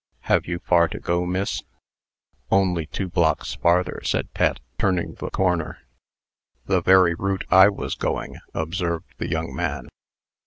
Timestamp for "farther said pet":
3.53-4.59